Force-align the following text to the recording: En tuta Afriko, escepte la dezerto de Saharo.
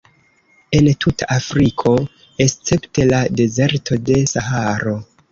En 0.77 0.87
tuta 1.03 1.25
Afriko, 1.33 1.91
escepte 2.45 3.05
la 3.09 3.19
dezerto 3.41 3.99
de 4.09 4.17
Saharo. 4.33 4.95